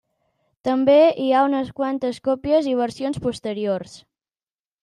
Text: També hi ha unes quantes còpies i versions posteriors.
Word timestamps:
També 0.67 0.95
hi 1.25 1.27
ha 1.33 1.43
unes 1.49 1.69
quantes 1.81 2.19
còpies 2.31 2.73
i 2.73 2.75
versions 2.83 3.23
posteriors. 3.27 3.99